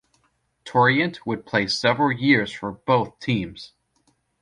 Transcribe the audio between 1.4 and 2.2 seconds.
play several